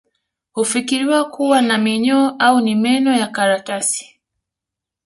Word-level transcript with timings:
Hufikiriwa 0.53 1.25
kuwa 1.29 1.61
na 1.61 1.77
minyoo 1.77 2.35
au 2.39 2.59
ni 2.61 2.75
meno 2.75 3.13
ya 3.13 3.27
karatasi 3.27 4.19